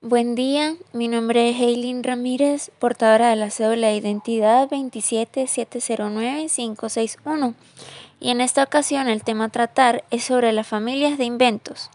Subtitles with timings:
[0.00, 7.54] Buen día, mi nombre es Eileen Ramírez, portadora de la cédula de identidad 27709-561
[8.20, 11.90] y en esta ocasión el tema a tratar es sobre las familias de inventos.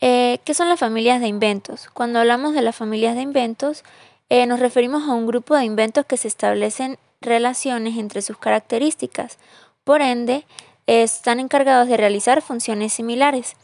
[0.00, 1.88] Eh, ¿Qué son las familias de inventos?
[1.92, 3.82] Cuando hablamos de las familias de inventos
[4.28, 9.38] eh, nos referimos a un grupo de inventos que se establecen relaciones entre sus características,
[9.82, 10.46] por ende
[10.86, 13.56] están encargados de realizar funciones similares.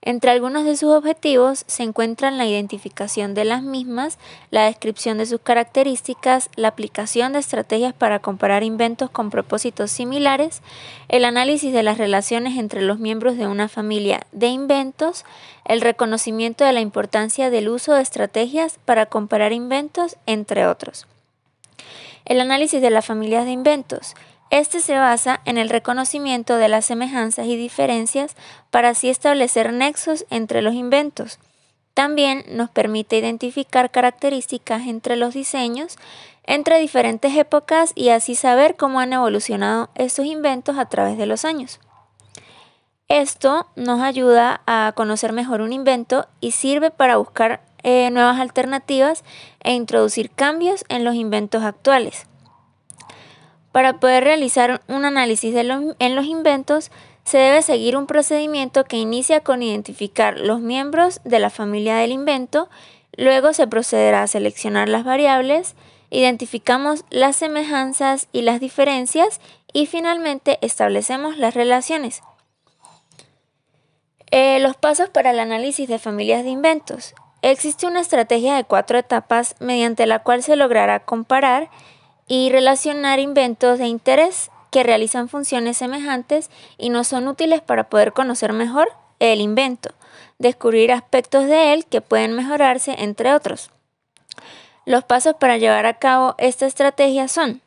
[0.00, 4.16] Entre algunos de sus objetivos se encuentran la identificación de las mismas,
[4.50, 10.62] la descripción de sus características, la aplicación de estrategias para comparar inventos con propósitos similares,
[11.08, 15.24] el análisis de las relaciones entre los miembros de una familia de inventos,
[15.64, 21.08] el reconocimiento de la importancia del uso de estrategias para comparar inventos, entre otros.
[22.24, 24.14] El análisis de las familias de inventos
[24.50, 28.36] este se basa en el reconocimiento de las semejanzas y diferencias
[28.70, 31.38] para así establecer nexos entre los inventos.
[31.94, 35.98] También nos permite identificar características entre los diseños
[36.48, 41.44] entre diferentes épocas y así saber cómo han evolucionado estos inventos a través de los
[41.44, 41.78] años.
[43.08, 49.24] Esto nos ayuda a conocer mejor un invento y sirve para buscar eh, nuevas alternativas
[49.60, 52.27] e introducir cambios en los inventos actuales.
[53.78, 56.90] Para poder realizar un análisis en los inventos,
[57.22, 62.10] se debe seguir un procedimiento que inicia con identificar los miembros de la familia del
[62.10, 62.68] invento,
[63.16, 65.76] luego se procederá a seleccionar las variables,
[66.10, 69.40] identificamos las semejanzas y las diferencias
[69.72, 72.22] y finalmente establecemos las relaciones.
[74.32, 77.14] Eh, los pasos para el análisis de familias de inventos.
[77.42, 81.70] Existe una estrategia de cuatro etapas mediante la cual se logrará comparar
[82.28, 88.12] y relacionar inventos de interés que realizan funciones semejantes y no son útiles para poder
[88.12, 89.90] conocer mejor el invento,
[90.38, 93.70] descubrir aspectos de él que pueden mejorarse, entre otros.
[94.84, 97.60] Los pasos para llevar a cabo esta estrategia son,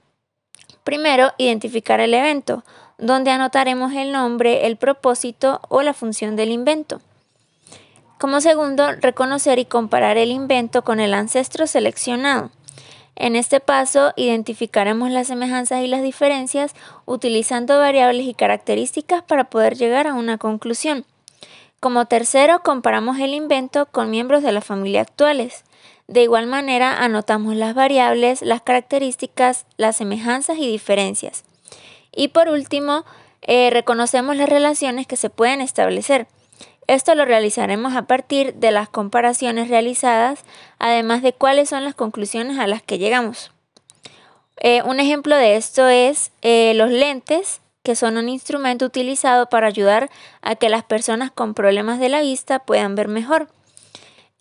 [0.84, 2.64] primero, identificar el evento,
[2.98, 7.02] donde anotaremos el nombre, el propósito o la función del invento.
[8.20, 12.52] Como segundo, reconocer y comparar el invento con el ancestro seleccionado.
[13.16, 16.74] En este paso identificaremos las semejanzas y las diferencias
[17.06, 21.06] utilizando variables y características para poder llegar a una conclusión.
[21.80, 25.64] Como tercero, comparamos el invento con miembros de la familia actuales.
[26.08, 31.44] De igual manera, anotamos las variables, las características, las semejanzas y diferencias.
[32.12, 33.06] Y por último,
[33.42, 36.28] eh, reconocemos las relaciones que se pueden establecer.
[36.92, 40.44] Esto lo realizaremos a partir de las comparaciones realizadas,
[40.78, 43.54] además de cuáles son las conclusiones a las que llegamos.
[44.58, 49.68] Eh, un ejemplo de esto es eh, los lentes, que son un instrumento utilizado para
[49.68, 50.10] ayudar
[50.42, 53.48] a que las personas con problemas de la vista puedan ver mejor.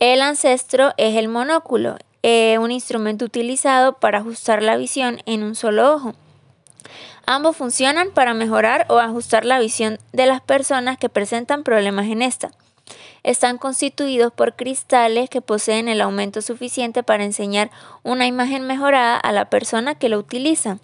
[0.01, 5.55] El ancestro es el monóculo, eh, un instrumento utilizado para ajustar la visión en un
[5.55, 6.15] solo ojo.
[7.27, 12.23] Ambos funcionan para mejorar o ajustar la visión de las personas que presentan problemas en
[12.23, 12.51] esta.
[13.23, 17.71] Están constituidos por cristales que poseen el aumento suficiente para enseñar
[18.03, 20.79] una imagen mejorada a la persona que lo utiliza.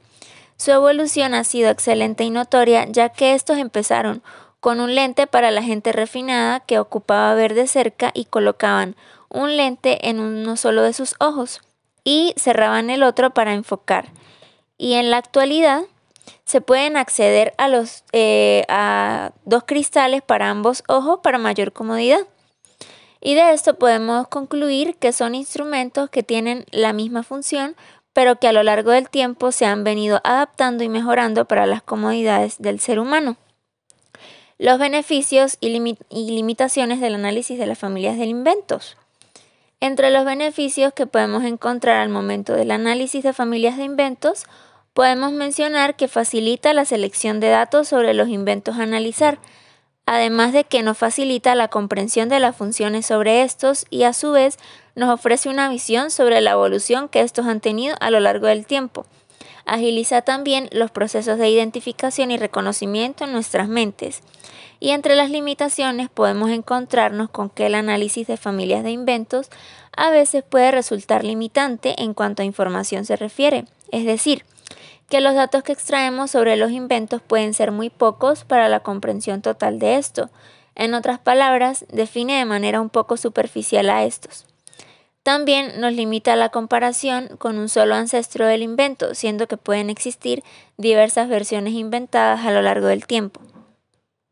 [0.56, 4.23] Su evolución ha sido excelente y notoria ya que estos empezaron
[4.61, 8.97] con un lente para la gente refinada que ocupaba ver de cerca y colocaban
[9.29, 11.61] un lente en uno solo de sus ojos
[12.05, 14.09] y cerraban el otro para enfocar.
[14.78, 15.84] Y en la actualidad
[16.44, 22.20] se pueden acceder a, los, eh, a dos cristales para ambos ojos para mayor comodidad.
[23.20, 27.75] Y de esto podemos concluir que son instrumentos que tienen la misma función,
[28.12, 31.82] pero que a lo largo del tiempo se han venido adaptando y mejorando para las
[31.82, 33.37] comodidades del ser humano.
[34.58, 35.69] Los beneficios y,
[36.08, 38.97] y limitaciones del análisis de las familias de inventos.
[39.81, 44.47] Entre los beneficios que podemos encontrar al momento del análisis de familias de inventos,
[44.97, 49.38] Podemos mencionar que facilita la selección de datos sobre los inventos a analizar,
[50.06, 54.32] además de que nos facilita la comprensión de las funciones sobre estos y a su
[54.32, 54.56] vez
[54.94, 58.64] nos ofrece una visión sobre la evolución que estos han tenido a lo largo del
[58.64, 59.05] tiempo.
[59.67, 64.23] Agiliza también los procesos de identificación y reconocimiento en nuestras mentes.
[64.79, 69.51] Y entre las limitaciones podemos encontrarnos con que el análisis de familias de inventos
[69.97, 74.45] a veces puede resultar limitante en cuanto a información se refiere, es decir,
[75.09, 79.43] que los datos que extraemos sobre los inventos pueden ser muy pocos para la comprensión
[79.43, 80.31] total de esto.
[80.75, 84.45] En otras palabras, define de manera un poco superficial a estos.
[85.26, 90.44] También nos limita la comparación con un solo ancestro del invento, siendo que pueden existir
[90.76, 93.40] diversas versiones inventadas a lo largo del tiempo.